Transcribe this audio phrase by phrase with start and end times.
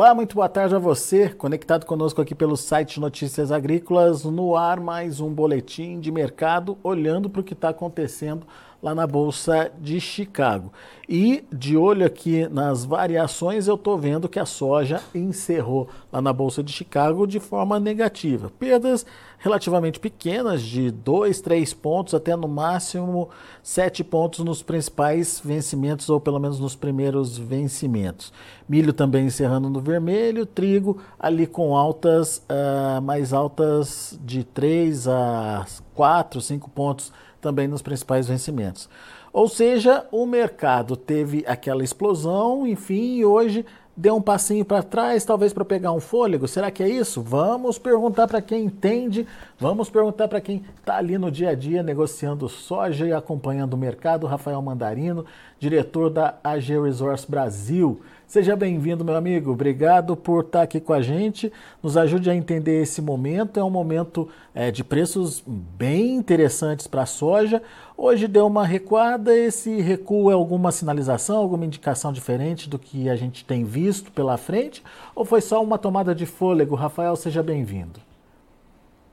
[0.00, 4.80] Olá, muito boa tarde a você, conectado conosco aqui pelo site Notícias Agrícolas, no ar
[4.80, 8.46] mais um boletim de mercado, olhando para o que está acontecendo
[8.82, 10.72] lá na Bolsa de Chicago.
[11.08, 16.32] E de olho aqui nas variações, eu estou vendo que a soja encerrou lá na
[16.32, 18.50] Bolsa de Chicago de forma negativa.
[18.58, 19.04] Perdas
[19.40, 23.28] relativamente pequenas, de 2, 3 pontos até no máximo
[23.62, 28.32] 7 pontos nos principais vencimentos, ou pelo menos nos primeiros vencimentos.
[28.68, 35.66] Milho também encerrando no vermelho, trigo ali com altas, uh, mais altas de 3 a
[35.94, 38.88] 4, 5 pontos também nos principais vencimentos.
[39.32, 43.64] Ou seja, o mercado teve aquela explosão, enfim, e hoje
[43.96, 46.48] deu um passinho para trás, talvez para pegar um fôlego.
[46.48, 47.20] Será que é isso?
[47.20, 49.26] Vamos perguntar para quem entende,
[49.58, 53.76] vamos perguntar para quem está ali no dia a dia negociando soja e acompanhando o
[53.76, 54.26] mercado.
[54.26, 55.26] Rafael Mandarino,
[55.58, 58.00] diretor da AG Resource Brasil.
[58.30, 59.50] Seja bem-vindo, meu amigo.
[59.50, 61.52] Obrigado por estar aqui com a gente.
[61.82, 63.58] Nos ajude a entender esse momento.
[63.58, 67.60] É um momento é, de preços bem interessantes para a soja.
[67.96, 69.36] Hoje deu uma recuada.
[69.36, 74.36] Esse recuo é alguma sinalização, alguma indicação diferente do que a gente tem visto pela
[74.36, 74.80] frente?
[75.12, 76.76] Ou foi só uma tomada de fôlego?
[76.76, 77.98] Rafael, seja bem-vindo.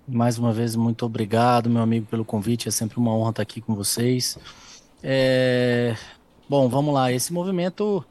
[0.07, 2.67] Mais uma vez, muito obrigado, meu amigo, pelo convite.
[2.67, 4.37] É sempre uma honra estar aqui com vocês.
[5.01, 5.95] É...
[6.47, 7.11] Bom, vamos lá.
[7.11, 8.05] Esse movimento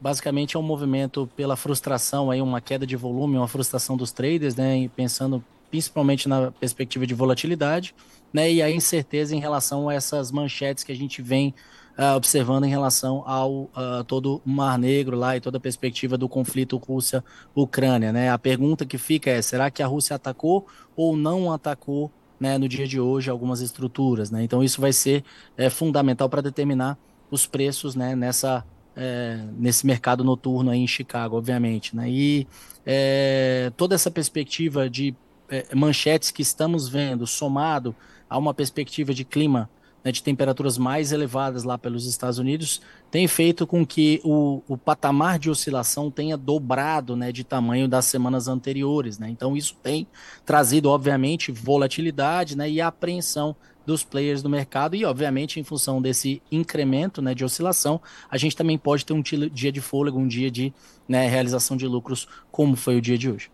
[0.00, 4.56] basicamente é um movimento pela frustração, aí uma queda de volume, uma frustração dos traders,
[4.56, 7.94] né, pensando principalmente na perspectiva de volatilidade,
[8.32, 11.54] né, e a incerteza em relação a essas manchetes que a gente vem
[11.98, 16.16] uh, observando em relação ao uh, todo o Mar Negro lá e toda a perspectiva
[16.16, 18.30] do conflito Rússia-Ucrânia, né?
[18.30, 22.68] A pergunta que fica é: será que a Rússia atacou ou não atacou, né, no
[22.68, 24.42] dia de hoje algumas estruturas, né?
[24.42, 25.22] Então isso vai ser
[25.56, 26.96] é, fundamental para determinar
[27.30, 28.64] os preços, né, nessa
[29.02, 31.96] é, nesse mercado noturno aí em Chicago, obviamente.
[31.96, 32.10] Né?
[32.10, 32.46] E
[32.84, 35.14] é, toda essa perspectiva de
[35.48, 37.96] é, manchetes que estamos vendo, somado
[38.28, 39.70] a uma perspectiva de clima
[40.04, 44.76] né, de temperaturas mais elevadas lá pelos Estados Unidos, tem feito com que o, o
[44.76, 49.18] patamar de oscilação tenha dobrado né, de tamanho das semanas anteriores.
[49.18, 49.30] Né?
[49.30, 50.06] Então, isso tem
[50.44, 53.56] trazido, obviamente, volatilidade né, e apreensão
[53.86, 58.56] dos players do mercado e, obviamente, em função desse incremento né, de oscilação, a gente
[58.56, 60.72] também pode ter um dia de fôlego, um dia de
[61.08, 63.50] né, realização de lucros, como foi o dia de hoje.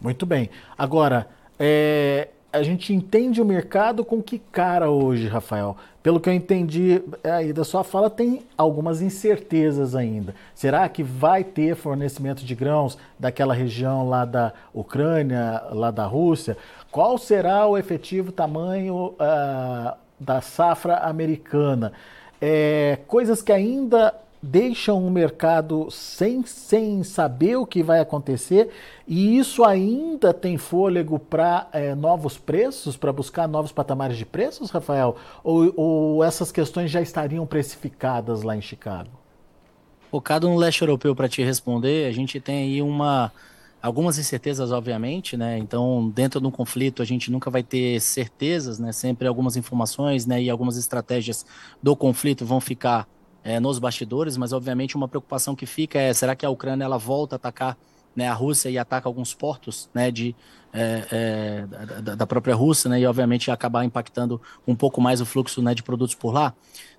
[0.00, 0.50] Muito bem.
[0.76, 5.76] Agora, é, a gente entende o mercado com que cara hoje, Rafael?
[6.02, 10.34] Pelo que eu entendi aí da sua fala, tem algumas incertezas ainda.
[10.54, 16.56] Será que vai ter fornecimento de grãos daquela região lá da Ucrânia, lá da Rússia?
[16.90, 21.92] Qual será o efetivo tamanho uh, da safra americana?
[22.40, 24.14] É, coisas que ainda
[24.46, 28.70] deixam o mercado sem, sem saber o que vai acontecer
[29.06, 34.70] e isso ainda tem fôlego para é, novos preços, para buscar novos patamares de preços,
[34.70, 35.16] Rafael?
[35.42, 39.10] Ou, ou essas questões já estariam precificadas lá em Chicago?
[40.10, 43.32] Focado no leste europeu para te responder, a gente tem aí uma
[43.82, 45.58] algumas incertezas, obviamente, né?
[45.58, 48.90] Então, dentro de um conflito, a gente nunca vai ter certezas, né?
[48.90, 50.42] Sempre algumas informações, né?
[50.42, 51.46] E algumas estratégias
[51.80, 53.06] do conflito vão ficar
[53.46, 56.98] é, nos bastidores, mas obviamente uma preocupação que fica é: será que a Ucrânia ela
[56.98, 57.78] volta a atacar
[58.14, 60.34] né, a Rússia e ataca alguns portos né, de,
[60.72, 65.26] é, é, da, da, própria Rússia, né, e obviamente acabar impactando um pouco mais o
[65.26, 66.52] fluxo né, de produtos por lá?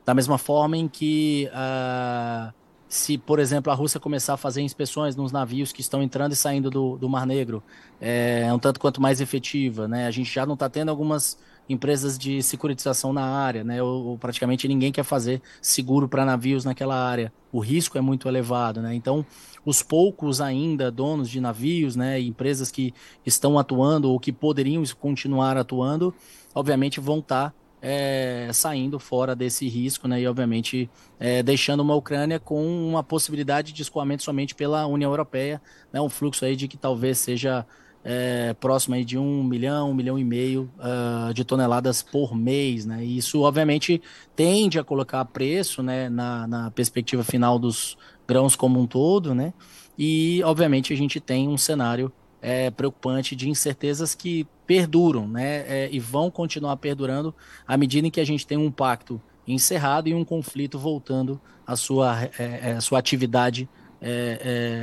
[0.05, 1.49] Da mesma forma em que.
[1.51, 2.53] Uh,
[2.89, 6.37] se, por exemplo, a Rússia começar a fazer inspeções nos navios que estão entrando e
[6.37, 7.61] saindo do, do Mar Negro,
[7.99, 10.07] é, é um tanto quanto mais efetiva, né?
[10.07, 11.37] A gente já não está tendo algumas
[11.69, 13.81] empresas de securitização na área, né?
[13.81, 17.31] Ou, ou praticamente ninguém quer fazer seguro para navios naquela área.
[17.51, 18.93] O risco é muito elevado, né?
[18.93, 19.25] Então,
[19.67, 22.93] os poucos ainda donos de navios, né, empresas que
[23.25, 26.15] estão atuando ou que poderiam continuar atuando,
[26.55, 31.95] obviamente vão estar tá é, saindo fora desse risco, né, e obviamente é, deixando uma
[31.95, 35.61] Ucrânia com uma possibilidade de escoamento somente pela União Europeia,
[35.91, 37.65] né, um fluxo aí de que talvez seja
[38.09, 42.85] é, próximo aí de um milhão, um milhão e meio uh, de toneladas por mês,
[42.85, 44.01] né, e isso obviamente
[44.33, 49.53] tende a colocar preço, né, na, na perspectiva final dos grãos como um todo, né,
[49.97, 52.09] e obviamente a gente tem um cenário
[52.41, 55.65] é, preocupante de incertezas que perduram, né?
[55.67, 57.33] É, e vão continuar perdurando
[57.67, 61.75] à medida em que a gente tem um pacto encerrado e um conflito voltando à
[61.75, 63.67] sua, é, é à sua atividade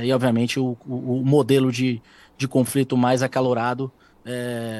[0.03, 2.01] e obviamente o, o, o, modelo de,
[2.37, 3.91] de conflito mais acalorado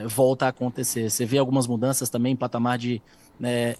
[0.07, 1.09] volta a acontecer.
[1.09, 2.99] Você vê algumas mudanças também em patamar de
[3.39, 3.75] né,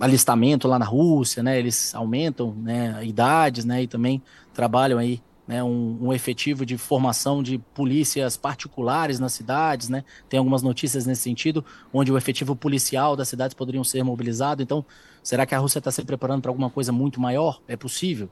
[0.00, 1.58] alistamento lá na Rússia, né?
[1.58, 3.82] Eles aumentam né, idades, né?
[3.82, 4.22] E também
[4.54, 10.04] trabalham aí né, um, um, efetivo de formação de polícias particulares nas cidades, né?
[10.28, 14.62] Tem algumas notícias nesse sentido, onde o efetivo policial das cidades poderiam ser mobilizado.
[14.62, 14.84] Então,
[15.22, 17.62] será que a Rússia está se preparando para alguma coisa muito maior?
[17.66, 18.28] É possível?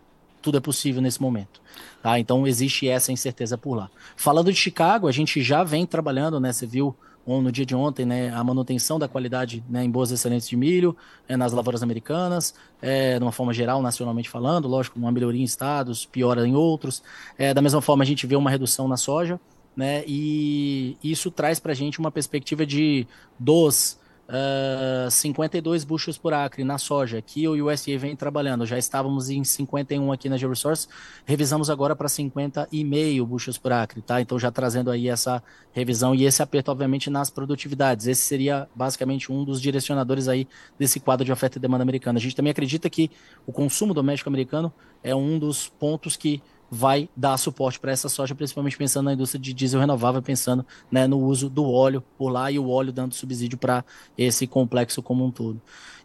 [0.47, 1.61] Tudo é possível nesse momento.
[2.01, 2.21] Tá?
[2.21, 3.91] Então, existe essa incerteza por lá.
[4.15, 6.53] Falando de Chicago, a gente já vem trabalhando, né?
[6.53, 6.95] Você viu
[7.27, 10.97] no dia de ontem, né, a manutenção da qualidade né, em boas excelentes de milho
[11.27, 15.45] é, nas lavouras americanas, é, de uma forma geral, nacionalmente falando, lógico, uma melhoria em
[15.45, 17.03] estados, piora em outros.
[17.37, 19.41] É, da mesma forma, a gente vê uma redução na soja,
[19.77, 23.05] né, e isso traz para a gente uma perspectiva de
[23.37, 23.99] dos
[24.29, 28.67] uh, ah, 52 bushels por acre na soja, que o USDA vem trabalhando.
[28.67, 30.89] Já estávamos em 51 aqui na GeoResource,
[31.25, 34.21] revisamos agora para 50,5 bushels por acre, tá?
[34.21, 35.43] Então já trazendo aí essa
[35.73, 38.07] revisão e esse aperto, obviamente, nas produtividades.
[38.07, 40.49] Esse seria basicamente um dos direcionadores aí
[40.79, 42.19] desse quadro de oferta e demanda americana.
[42.19, 43.11] A gente também acredita que
[43.47, 44.73] o consumo doméstico americano
[45.03, 49.41] é um dos pontos que vai dar suporte para essa soja, principalmente pensando na indústria
[49.41, 53.15] de diesel renovável, pensando né, no uso do óleo por lá e o óleo dando
[53.15, 53.85] subsídio para
[54.17, 55.61] esse complexo como um todo.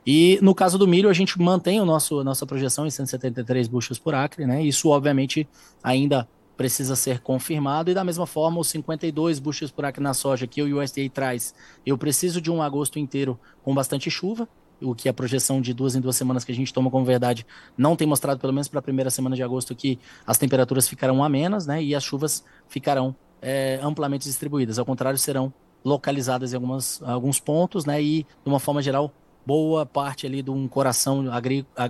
[0.05, 3.99] E no caso do milho, a gente mantém o nosso, nossa projeção em 173 buchas
[3.99, 4.63] por acre, né?
[4.63, 5.47] Isso, obviamente,
[5.83, 6.27] ainda
[6.57, 10.61] precisa ser confirmado, e da mesma forma, os 52 buchas por acre na soja que
[10.61, 14.47] o USDA traz, eu preciso de um agosto inteiro com bastante chuva,
[14.81, 17.45] o que a projeção de duas em duas semanas que a gente toma como verdade
[17.77, 21.23] não tem mostrado, pelo menos para a primeira semana de agosto, que as temperaturas ficarão
[21.23, 21.81] amenas, né?
[21.81, 24.79] E as chuvas ficarão é, amplamente distribuídas.
[24.79, 28.01] Ao contrário, serão localizadas em algumas, alguns pontos, né?
[28.01, 29.13] E, de uma forma geral,
[29.45, 31.25] boa parte ali de um coração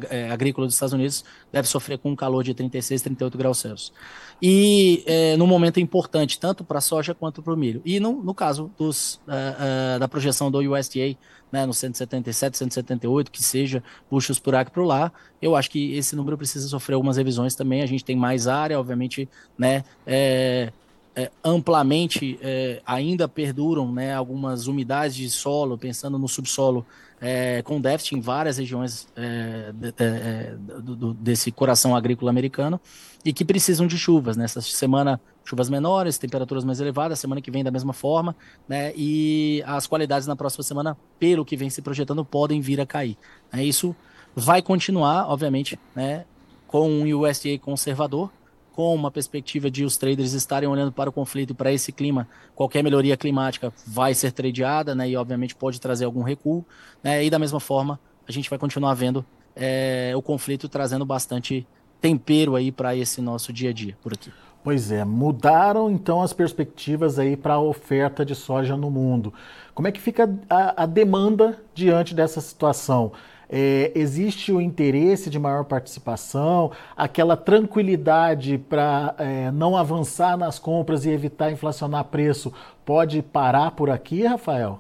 [0.10, 3.94] é, agrícola dos Estados Unidos deve sofrer com um calor de 36, 38 graus Celsius.
[4.42, 7.82] E é, no momento importante, tanto para a soja quanto para o milho.
[7.86, 11.16] E no, no caso dos, uh, uh, da projeção do USDA,
[11.52, 16.16] né, no 177, 178, que seja puxos por aqui para lá, eu acho que esse
[16.16, 17.84] número precisa sofrer algumas revisões também.
[17.84, 20.72] A gente tem mais área, obviamente, né, é,
[21.14, 22.40] é, amplamente
[22.86, 26.86] ainda perduram né, algumas umidades de solo, pensando no subsolo
[27.22, 32.82] é, com déficit em várias regiões é, de, é, do, do, desse coração agrícola americano
[33.24, 34.36] e que precisam de chuvas.
[34.36, 34.66] Nessa né?
[34.66, 38.36] semana, chuvas menores, temperaturas mais elevadas, semana que vem da mesma forma,
[38.68, 38.92] né?
[38.96, 43.16] E as qualidades na próxima semana, pelo que vem se projetando, podem vir a cair.
[43.54, 43.64] Né?
[43.64, 43.96] Isso
[44.36, 46.26] vai continuar, obviamente, né?
[46.66, 48.32] Com um USDA conservador,
[48.74, 52.84] com uma perspectiva de os traders estarem olhando para o conflito, para esse clima, qualquer
[52.84, 56.66] melhoria climática vai ser tradeada, né, e obviamente pode trazer algum recuo,
[57.04, 59.26] né, e da mesma forma a gente vai continuar vendo
[59.56, 61.68] é, o conflito trazendo bastante
[62.00, 64.32] tempero aí para esse nosso dia a dia por aqui.
[64.64, 69.34] Pois é, mudaram então as perspectivas aí para a oferta de soja no mundo.
[69.74, 73.12] Como é que fica a, a demanda diante dessa situação?
[73.54, 81.06] É, existe o interesse de maior participação, aquela tranquilidade para é, não avançar nas compras
[81.06, 82.54] e evitar inflacionar preço
[82.86, 84.80] pode parar por aqui, Rafael?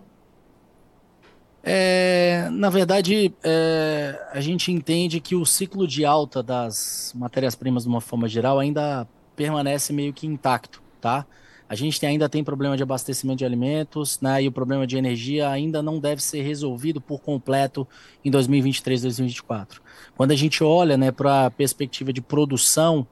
[1.62, 7.90] É, na verdade, é, a gente entende que o ciclo de alta das matérias-primas, de
[7.90, 11.26] uma forma geral, ainda permanece meio que intacto, tá?
[11.72, 14.44] A gente ainda tem problema de abastecimento de alimentos, né?
[14.44, 17.88] E o problema de energia ainda não deve ser resolvido por completo
[18.26, 19.82] em 2023, 2024.
[20.18, 23.08] Quando a gente olha, né, para a perspectiva de produção,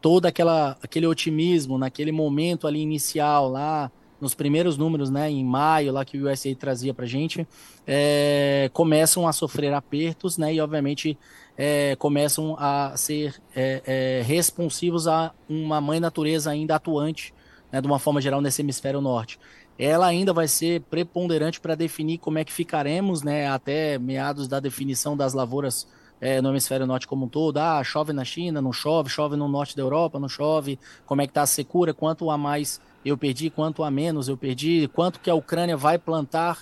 [0.00, 3.90] todo aquela, aquele otimismo naquele momento ali inicial lá
[4.20, 7.44] nos primeiros números, né, em maio, lá que o USA trazia para a gente,
[7.84, 11.18] é, começam a sofrer apertos, né, e obviamente
[11.58, 17.34] é, começam a ser é, é responsivos a uma mãe natureza ainda atuante
[17.74, 19.36] né, de uma forma geral, nesse hemisfério norte.
[19.76, 24.60] Ela ainda vai ser preponderante para definir como é que ficaremos né, até meados da
[24.60, 25.88] definição das lavouras
[26.20, 27.58] é, no hemisfério norte como um todo.
[27.58, 30.78] Ah, chove na China, não chove, chove no norte da Europa, não chove.
[31.04, 31.92] Como é que está a secura?
[31.92, 34.88] Quanto a mais eu perdi, quanto a menos eu perdi?
[34.94, 36.60] Quanto que a Ucrânia vai plantar?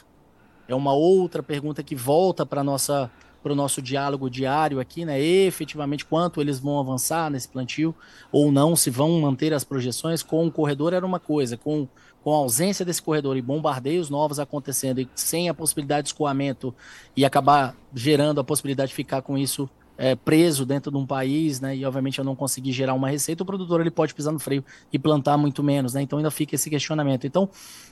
[0.67, 3.11] É uma outra pergunta que volta para nossa
[3.43, 5.21] para o nosso diálogo diário aqui, né?
[5.21, 7.95] Efetivamente, quanto eles vão avançar nesse plantio
[8.31, 10.23] ou não, se vão manter as projeções.
[10.23, 11.89] Com o corredor era uma coisa, com,
[12.23, 16.75] com a ausência desse corredor e bombardeios novos acontecendo e sem a possibilidade de escoamento
[17.17, 19.69] e acabar gerando a possibilidade de ficar com isso
[19.99, 21.77] é, preso dentro de um país, né?
[21.77, 24.65] E obviamente eu não conseguir gerar uma receita, o produtor ele pode pisar no freio
[24.93, 26.03] e plantar muito menos, né?
[26.03, 27.27] Então ainda fica esse questionamento.
[27.27, 27.49] Então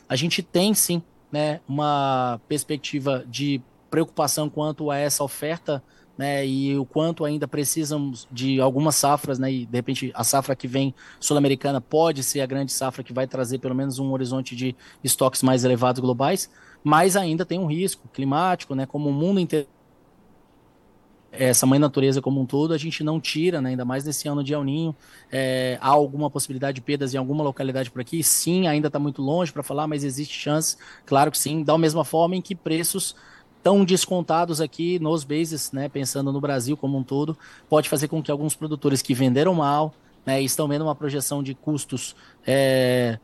[0.09, 5.82] a gente tem sim, né, uma perspectiva de preocupação quanto a essa oferta,
[6.16, 10.54] né, e o quanto ainda precisam de algumas safras, né, e de repente a safra
[10.54, 14.54] que vem sul-americana pode ser a grande safra que vai trazer pelo menos um horizonte
[14.54, 16.50] de estoques mais elevados globais,
[16.85, 19.66] mas ainda tem um risco climático, né, como o mundo inteiro
[21.32, 24.42] essa mãe natureza como um todo, a gente não tira, né, ainda mais nesse ano
[24.42, 24.94] de El Ninho.
[25.30, 28.23] É, há alguma possibilidade de perdas em alguma localidade por aqui?
[28.23, 32.04] Sim, ainda está muito longe para falar, mas existe chance, claro que sim, da mesma
[32.04, 33.14] forma em que preços
[33.62, 37.37] tão descontados aqui nos bases, né, pensando no Brasil como um todo,
[37.69, 41.55] pode fazer com que alguns produtores que venderam mal, né, estão vendo uma projeção de
[41.55, 42.14] custos
[42.47, 43.19] é,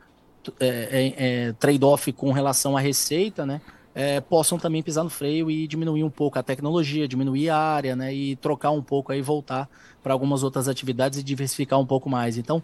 [0.60, 1.14] é, é,
[1.48, 3.60] é trade-off com relação à receita, né,
[3.94, 7.96] é, possam também pisar no freio e diminuir um pouco a tecnologia, diminuir a área,
[7.96, 9.68] né, e trocar um pouco aí, voltar
[10.02, 12.36] para algumas outras atividades e diversificar um pouco mais.
[12.36, 12.62] Então,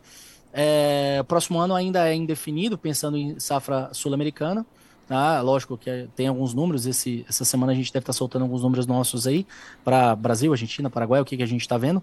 [0.53, 4.67] é, próximo ano ainda é indefinido, pensando em safra sul-americana.
[5.07, 5.41] Tá?
[5.41, 6.87] Lógico que tem alguns números.
[6.87, 9.47] Esse, essa semana a gente deve estar tá soltando alguns números nossos aí
[9.85, 12.03] para Brasil, Argentina, Paraguai, o que, que a gente está vendo.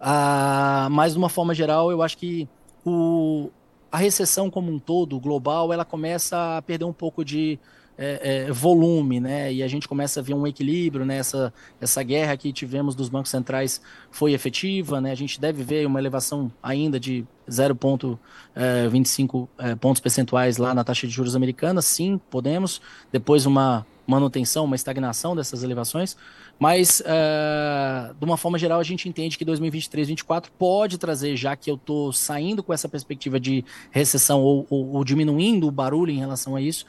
[0.00, 2.48] Ah, mas de uma forma geral, eu acho que
[2.84, 3.50] o,
[3.90, 7.58] a recessão como um todo, global, ela começa a perder um pouco de
[7.98, 9.52] é, é, volume, né?
[9.52, 11.18] E a gente começa a ver um equilíbrio, né?
[11.18, 13.80] Essa, guerra que tivemos dos bancos centrais
[14.10, 15.12] foi efetiva, né?
[15.12, 20.84] A gente deve ver uma elevação ainda de 0,25 é, é, pontos percentuais lá na
[20.84, 22.80] taxa de juros americana, sim, podemos.
[23.12, 26.16] Depois uma manutenção, uma estagnação dessas elevações,
[26.58, 31.56] mas uh, de uma forma geral a gente entende que 2023, 2024 pode trazer, já
[31.56, 36.12] que eu estou saindo com essa perspectiva de recessão ou, ou, ou diminuindo o barulho
[36.12, 36.86] em relação a isso,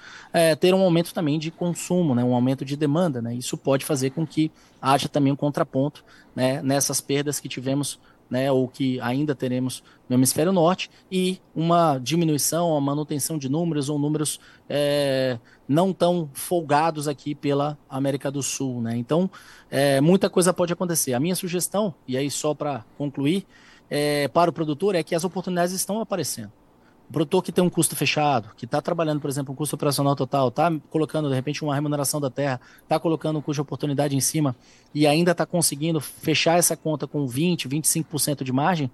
[0.60, 4.12] ter um aumento também de consumo, né, um aumento de demanda, né, isso pode fazer
[4.12, 9.34] com que haja também um contraponto né, nessas perdas que tivemos né, ou que ainda
[9.34, 15.92] teremos no hemisfério norte, e uma diminuição, uma manutenção de números ou números é, não
[15.92, 18.82] tão folgados aqui pela América do Sul.
[18.82, 18.96] Né?
[18.98, 19.30] Então,
[19.70, 21.14] é, muita coisa pode acontecer.
[21.14, 23.46] A minha sugestão, e aí só para concluir,
[23.90, 26.52] é, para o produtor é que as oportunidades estão aparecendo.
[27.12, 30.50] Produtor que tem um custo fechado, que está trabalhando, por exemplo, um custo operacional total,
[30.50, 34.20] está colocando, de repente, uma remuneração da terra, está colocando um custo de oportunidade em
[34.20, 34.56] cima
[34.94, 38.88] e ainda está conseguindo fechar essa conta com 20%, 25% de margem,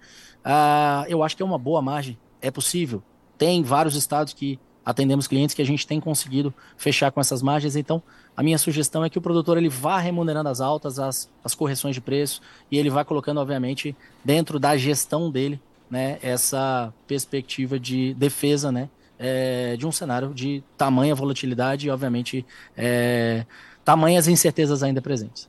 [0.46, 2.18] uh, eu acho que é uma boa margem.
[2.40, 3.02] É possível.
[3.36, 7.76] Tem vários estados que atendemos clientes que a gente tem conseguido fechar com essas margens.
[7.76, 8.02] Então,
[8.36, 11.96] a minha sugestão é que o produtor ele vá remunerando as altas, as, as correções
[11.96, 15.60] de preço e ele vá colocando, obviamente, dentro da gestão dele
[15.94, 22.44] né, essa perspectiva de defesa, né, é, de um cenário de tamanha volatilidade e, obviamente,
[22.76, 23.46] é,
[23.86, 25.48] tamanhas incertezas ainda presentes.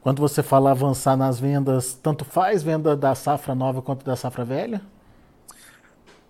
[0.00, 4.42] Quando você fala avançar nas vendas, tanto faz venda da safra nova quanto da safra
[4.42, 4.80] velha?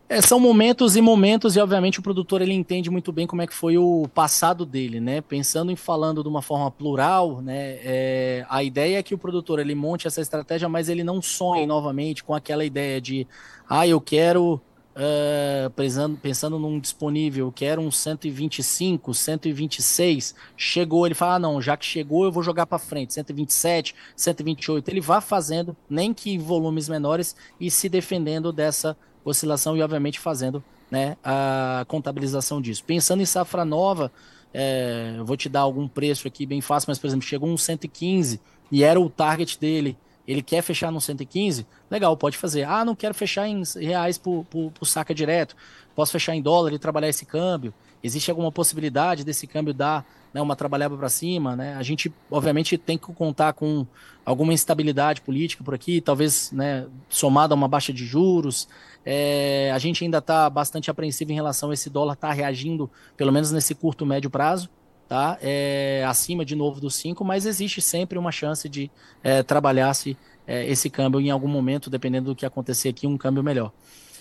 [0.08, 3.46] É, são momentos e momentos e obviamente o produtor ele entende muito bem como é
[3.46, 5.20] que foi o passado dele, né?
[5.20, 7.78] Pensando em falando de uma forma plural, né?
[7.82, 11.66] É, a ideia é que o produtor ele monte essa estratégia, mas ele não sonhe
[11.66, 13.26] novamente com aquela ideia de,
[13.68, 14.60] ah, eu quero
[14.96, 21.60] uh, pensando, pensando num disponível, eu quero um 125, 126, chegou, ele fala, ah, não,
[21.60, 24.88] já que chegou, eu vou jogar para frente, 127, 128.
[24.88, 28.96] Ele vai fazendo, nem que em volumes menores e se defendendo dessa
[29.30, 32.84] oscilação e, obviamente, fazendo né, a contabilização disso.
[32.84, 34.10] Pensando em safra nova,
[34.54, 37.58] é, eu vou te dar algum preço aqui bem fácil, mas, por exemplo, chegou um
[37.58, 38.40] 115
[38.70, 42.64] e era o target dele, ele quer fechar no 115, legal, pode fazer.
[42.64, 45.56] Ah, não quero fechar em reais por, por, por saca direto,
[45.94, 47.72] posso fechar em dólar e trabalhar esse câmbio.
[48.02, 51.56] Existe alguma possibilidade desse câmbio dar né, uma trabalhada para cima?
[51.56, 51.74] Né?
[51.74, 53.86] A gente, obviamente, tem que contar com
[54.24, 58.68] alguma instabilidade política por aqui, talvez né, somada a uma baixa de juros.
[59.08, 62.90] É, a gente ainda está bastante apreensivo em relação a esse dólar estar tá reagindo,
[63.16, 64.68] pelo menos nesse curto, médio prazo,
[65.08, 65.38] tá?
[65.40, 68.90] É, acima de novo dos 5, mas existe sempre uma chance de
[69.22, 73.44] é, trabalhar-se é, esse câmbio em algum momento, dependendo do que acontecer aqui, um câmbio
[73.44, 73.72] melhor.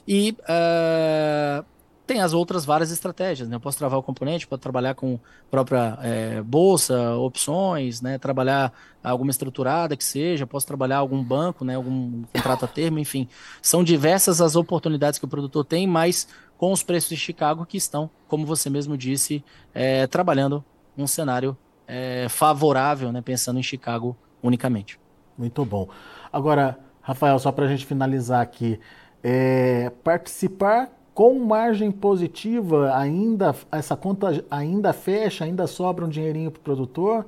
[0.07, 1.65] E uh,
[2.05, 3.55] tem as outras várias estratégias, né?
[3.55, 5.19] Eu posso travar o componente, posso trabalhar com
[5.49, 8.17] própria é, bolsa, opções, né?
[8.17, 8.71] Trabalhar
[9.03, 11.75] alguma estruturada que seja, posso trabalhar algum banco, né?
[11.75, 13.27] Algum contrato a termo, enfim.
[13.61, 17.77] São diversas as oportunidades que o produtor tem, mas com os preços de Chicago que
[17.77, 19.43] estão, como você mesmo disse,
[19.73, 20.63] é, trabalhando
[20.97, 21.57] um cenário
[21.87, 23.21] é, favorável, né?
[23.21, 24.99] Pensando em Chicago unicamente.
[25.37, 25.89] Muito bom.
[26.31, 28.79] Agora, Rafael, só para a gente finalizar aqui,
[29.23, 36.59] é, participar com margem positiva, ainda essa conta ainda fecha, ainda sobra um dinheirinho para
[36.59, 37.25] o produtor?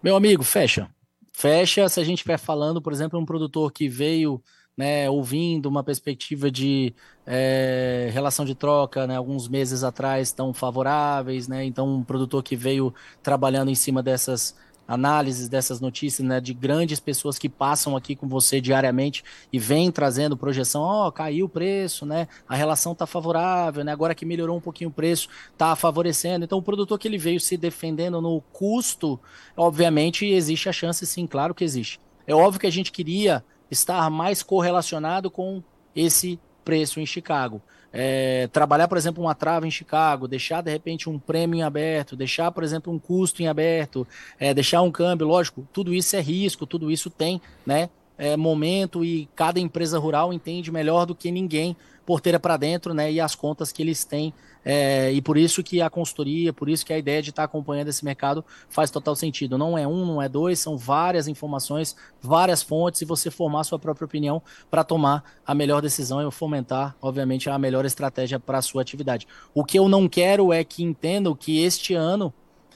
[0.00, 0.88] Meu amigo, fecha.
[1.32, 4.40] Fecha se a gente estiver falando, por exemplo, um produtor que veio
[4.76, 6.94] né, ouvindo uma perspectiva de
[7.26, 12.54] é, relação de troca, né, alguns meses atrás tão favoráveis, né, então um produtor que
[12.54, 14.54] veio trabalhando em cima dessas
[14.86, 19.90] análises dessas notícias, né, de grandes pessoas que passam aqui com você diariamente e vêm
[19.90, 24.24] trazendo projeção, ó, oh, caiu o preço, né, a relação está favorável, né, agora que
[24.24, 26.44] melhorou um pouquinho o preço, está favorecendo.
[26.44, 29.18] Então, o produtor que ele veio se defendendo no custo,
[29.56, 32.00] obviamente existe a chance, sim, claro que existe.
[32.26, 35.62] É óbvio que a gente queria estar mais correlacionado com
[35.94, 37.62] esse preço em Chicago.
[37.92, 42.16] É, trabalhar, por exemplo, uma trava em Chicago, deixar de repente um prêmio em aberto,
[42.16, 44.06] deixar, por exemplo, um custo em aberto,
[44.38, 47.88] é, deixar um câmbio, lógico, tudo isso é risco, tudo isso tem, né?
[48.18, 53.12] É, momento e cada empresa rural entende melhor do que ninguém porteira para dentro, né?
[53.12, 54.32] E as contas que eles têm.
[54.64, 57.88] É, e por isso que a consultoria, por isso que a ideia de estar acompanhando
[57.88, 59.58] esse mercado faz total sentido.
[59.58, 63.78] Não é um, não é dois, são várias informações, várias fontes, e você formar sua
[63.78, 68.62] própria opinião para tomar a melhor decisão e fomentar, obviamente, a melhor estratégia para a
[68.62, 69.26] sua atividade.
[69.52, 72.32] O que eu não quero é que entendam que este ano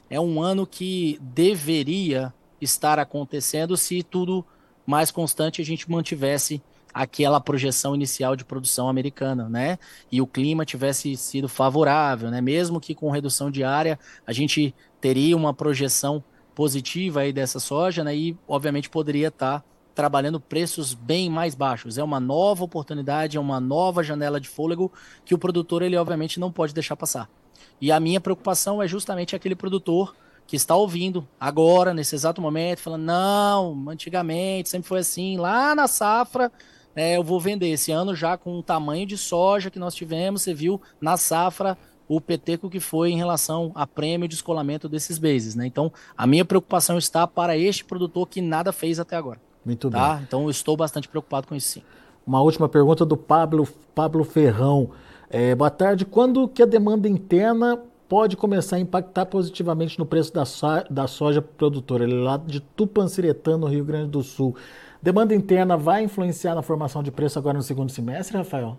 [0.08, 4.44] é um ano que deveria estar acontecendo se tudo
[4.90, 6.60] mais constante a gente mantivesse
[6.92, 9.78] aquela projeção inicial de produção americana, né?
[10.10, 12.40] E o clima tivesse sido favorável, né?
[12.40, 16.22] Mesmo que com redução diária, a gente teria uma projeção
[16.56, 18.16] positiva aí dessa soja, né?
[18.16, 21.96] E obviamente poderia estar tá trabalhando preços bem mais baixos.
[21.96, 24.92] É uma nova oportunidade, é uma nova janela de fôlego
[25.24, 27.30] que o produtor ele obviamente não pode deixar passar.
[27.80, 30.14] E a minha preocupação é justamente aquele produtor
[30.50, 35.86] que está ouvindo agora, nesse exato momento, falando: não, antigamente sempre foi assim, lá na
[35.86, 36.50] safra
[36.92, 40.42] é, eu vou vender esse ano já com o tamanho de soja que nós tivemos,
[40.42, 41.78] você viu na safra
[42.08, 45.68] o peteco que foi em relação a prêmio de escolamento desses bases, né?
[45.68, 49.40] Então, a minha preocupação está para este produtor que nada fez até agora.
[49.64, 50.14] Muito tá?
[50.14, 50.24] bem.
[50.24, 51.82] Então, eu estou bastante preocupado com isso sim.
[52.26, 54.90] Uma última pergunta do Pablo, Pablo Ferrão.
[55.30, 56.04] É, boa tarde.
[56.04, 57.80] Quando que a demanda interna
[58.10, 62.02] pode começar a impactar positivamente no preço da, so da soja produtora?
[62.02, 64.56] Ele é lá de Tupanciretã, no Rio Grande do Sul.
[65.00, 68.76] Demanda interna vai influenciar na formação de preço agora no segundo semestre, Rafael?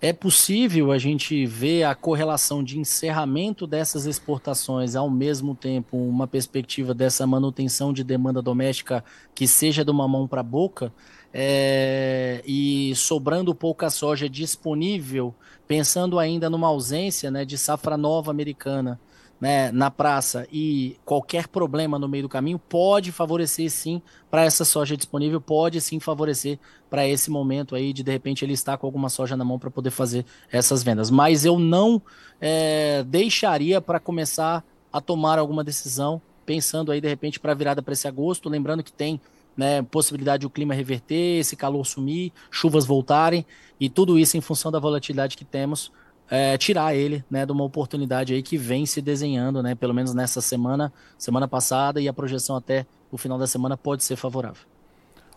[0.00, 6.26] É possível a gente ver a correlação de encerramento dessas exportações ao mesmo tempo uma
[6.26, 9.04] perspectiva dessa manutenção de demanda doméstica
[9.34, 10.90] que seja de uma mão para a boca
[11.32, 15.34] é, e sobrando pouca soja disponível,
[15.66, 19.00] pensando ainda numa ausência né, de safra nova americana
[19.42, 24.64] né, na praça e qualquer problema no meio do caminho pode favorecer sim para essa
[24.64, 28.86] soja disponível, pode sim favorecer para esse momento aí de de repente ele estar com
[28.86, 31.10] alguma soja na mão para poder fazer essas vendas.
[31.10, 32.00] Mas eu não
[32.40, 37.94] é, deixaria para começar a tomar alguma decisão pensando aí de repente para virada para
[37.94, 39.20] esse agosto, lembrando que tem
[39.56, 43.44] né, possibilidade do clima reverter, esse calor sumir, chuvas voltarem
[43.78, 45.92] e tudo isso em função da volatilidade que temos
[46.30, 50.14] é, tirar ele né, de uma oportunidade aí que vem se desenhando, né, pelo menos
[50.14, 54.62] nessa semana, semana passada, e a projeção até o final da semana pode ser favorável.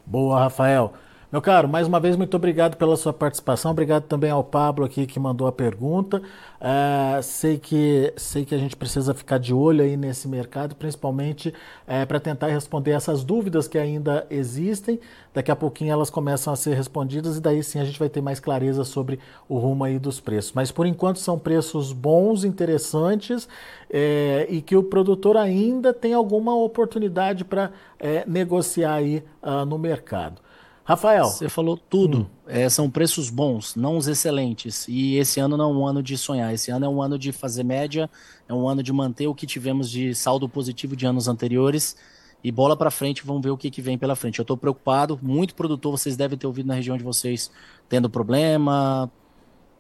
[0.06, 0.94] Boa, Rafael.
[1.36, 3.72] Meu caro, mais uma vez, muito obrigado pela sua participação.
[3.72, 6.22] Obrigado também ao Pablo aqui que mandou a pergunta.
[6.62, 11.50] Uh, sei, que, sei que a gente precisa ficar de olho aí nesse mercado, principalmente
[11.50, 14.98] uh, para tentar responder essas dúvidas que ainda existem.
[15.34, 18.22] Daqui a pouquinho elas começam a ser respondidas e daí sim a gente vai ter
[18.22, 19.20] mais clareza sobre
[19.50, 20.54] o rumo aí dos preços.
[20.54, 23.46] Mas por enquanto são preços bons, interessantes
[23.90, 29.78] é, e que o produtor ainda tem alguma oportunidade para é, negociar aí uh, no
[29.78, 30.45] mercado.
[30.86, 31.26] Rafael.
[31.26, 32.20] Você falou tudo.
[32.20, 32.26] Hum.
[32.46, 34.88] É, são preços bons, não os excelentes.
[34.88, 36.54] E esse ano não é um ano de sonhar.
[36.54, 38.08] Esse ano é um ano de fazer média,
[38.48, 41.98] é um ano de manter o que tivemos de saldo positivo de anos anteriores.
[42.44, 44.38] E bola para frente, vamos ver o que, que vem pela frente.
[44.38, 47.50] Eu estou preocupado, muito produtor, vocês devem ter ouvido na região de vocês
[47.90, 49.12] tendo problema,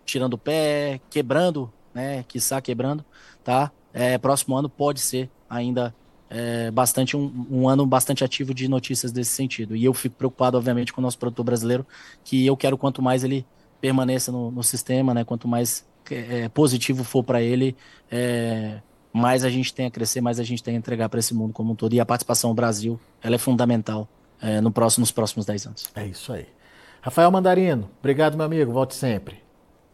[0.03, 2.25] tirando o pé, quebrando, né?
[2.27, 3.05] Quiçá quebrando,
[3.43, 3.71] tá?
[3.93, 5.93] É, próximo ano pode ser ainda
[6.29, 9.75] é, bastante um, um, ano bastante ativo de notícias desse sentido.
[9.75, 11.85] E eu fico preocupado, obviamente, com o nosso produtor brasileiro,
[12.23, 13.45] que eu quero quanto mais ele
[13.79, 17.75] permaneça no, no sistema, né, quanto mais é, positivo for para ele,
[18.11, 18.79] é,
[19.13, 21.53] mais a gente tem a crescer, mais a gente tem a entregar para esse mundo
[21.53, 21.93] como um todo.
[21.93, 24.07] E a participação do Brasil, ela é fundamental
[24.41, 25.89] é, no próximo, nos próximos 10 anos.
[25.95, 26.47] É isso aí.
[27.01, 28.71] Rafael Mandarino, obrigado, meu amigo.
[28.71, 29.43] Volte sempre.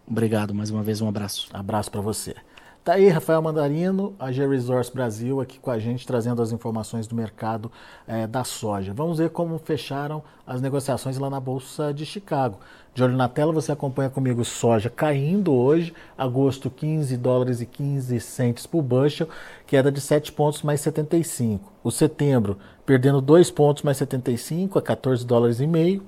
[0.08, 1.48] Obrigado, mais uma vez, um abraço.
[1.54, 2.36] Abraço para você.
[2.84, 7.06] Tá aí Rafael Mandarino, a G Resource Brasil, aqui com a gente, trazendo as informações
[7.06, 7.72] do mercado
[8.08, 8.92] é, da soja.
[8.92, 12.58] Vamos ver como fecharam as negociações lá na Bolsa de Chicago.
[12.92, 18.20] De olho na tela, você acompanha comigo soja caindo hoje, agosto 15 dólares e 15
[18.20, 19.30] centes por bushel,
[19.68, 21.72] queda de 7 pontos mais 75.
[21.84, 26.02] O setembro perdendo 2 pontos mais 75 a 14 dólares e meio.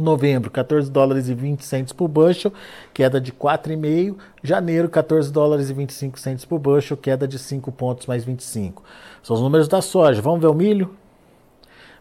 [0.00, 2.52] Novembro, 14 dólares e 20 centos por bushel,
[2.94, 4.16] queda de 4,5.
[4.42, 8.82] Janeiro, 14 dólares e 25 centos por bushel, queda de 5 pontos mais 25.
[9.22, 10.22] São os números da soja.
[10.22, 10.96] Vamos ver o milho?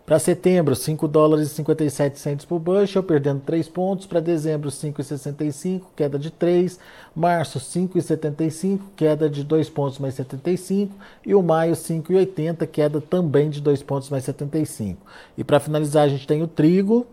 [0.06, 4.06] Para setembro, 5 dólares e 57 centos por bushel, perdendo 3 pontos.
[4.06, 6.80] Para dezembro, 5,65, queda de 3.
[7.15, 10.93] Março, 5,75, queda de 2 pontos mais 75.
[11.25, 15.06] E o maio, 5,80, queda também de 2 pontos mais 75.
[15.38, 17.06] E para finalizar, a gente tem o trigo,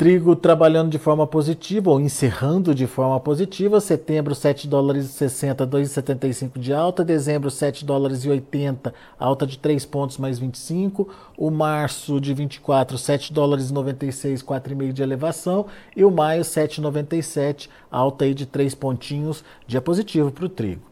[0.00, 3.78] Trigo trabalhando de forma positiva ou encerrando de forma positiva.
[3.82, 7.04] Setembro 7 dólares e 60, 2,75 de alta.
[7.04, 11.06] Dezembro 7 dólares e 80, alta de 3 pontos mais 25.
[11.36, 15.66] O março de 24, 7 dólares e 96, 4,5 de elevação.
[15.94, 19.44] E o maio 7,97, alta aí de 3 pontinhos.
[19.66, 20.89] Dia positivo para o trigo.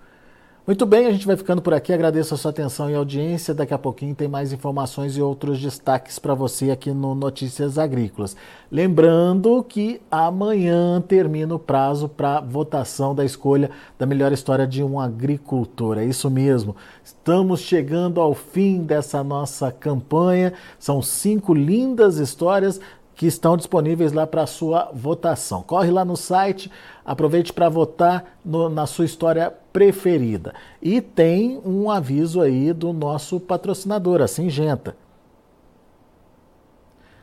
[0.68, 1.94] Muito bem, a gente vai ficando por aqui.
[1.94, 3.54] Agradeço a sua atenção e audiência.
[3.54, 8.36] Daqui a pouquinho tem mais informações e outros destaques para você aqui no Notícias Agrícolas.
[8.70, 15.00] Lembrando que amanhã termina o prazo para votação da escolha da melhor história de um
[15.00, 15.96] agricultor.
[15.96, 16.76] É isso mesmo.
[17.02, 20.52] Estamos chegando ao fim dessa nossa campanha.
[20.78, 22.78] São cinco lindas histórias
[23.18, 25.60] que estão disponíveis lá para sua votação.
[25.60, 26.70] Corre lá no site,
[27.04, 30.52] aproveite para votar no, na sua história preferida.
[30.82, 34.96] E tem um aviso aí do nosso patrocinador, a Singenta.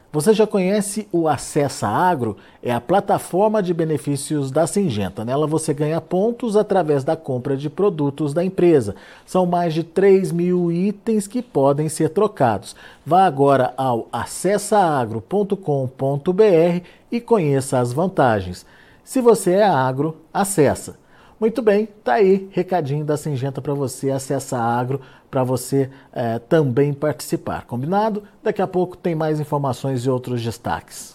[0.09, 2.37] Você já conhece o Acessa Agro?
[2.63, 5.25] É a plataforma de benefícios da Singenta.
[5.25, 8.95] Nela você ganha pontos através da compra de produtos da empresa.
[9.25, 12.73] São mais de 3 mil itens que podem ser trocados.
[13.05, 18.65] Vá agora ao acessaagro.com.br e conheça as vantagens.
[19.03, 21.03] Se você é agro, acessa.
[21.39, 26.93] Muito bem, tá aí, recadinho da Singenta para você, acessa agro para você é, também
[26.93, 27.65] participar.
[27.65, 28.23] Combinado?
[28.41, 31.14] Daqui a pouco tem mais informações e outros destaques.